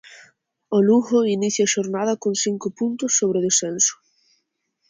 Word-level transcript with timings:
O 0.77 0.79
Lugo 0.87 1.19
inicia 1.35 1.63
a 1.65 1.73
xornada 1.75 2.13
con 2.23 2.33
cinco 2.43 2.67
puntos 2.79 3.11
sobre 3.19 3.37
o 3.39 3.45
descenso. 3.47 3.95